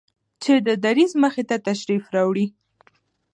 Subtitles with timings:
[0.43, 2.45] چې د دريځ مخې ته تشریف راوړي